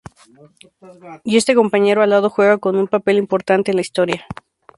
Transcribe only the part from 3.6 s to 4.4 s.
en la historia.